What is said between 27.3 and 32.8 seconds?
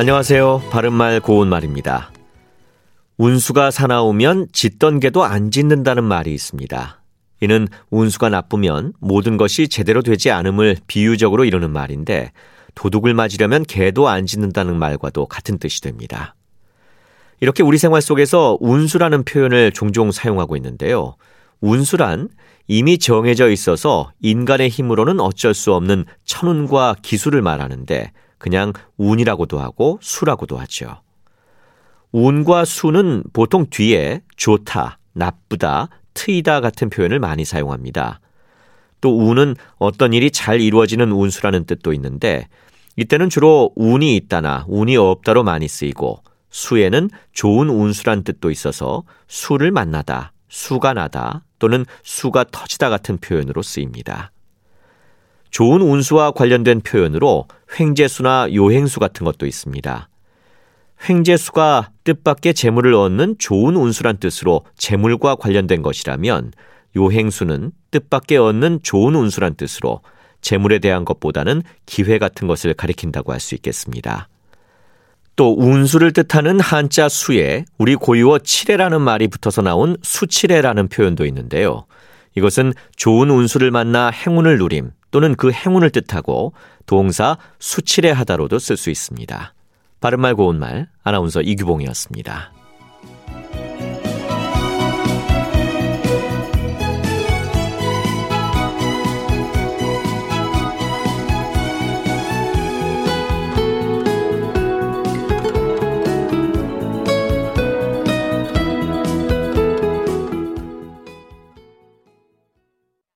말하는데 그냥 운이라고도 하고 수라고도 하죠. 운과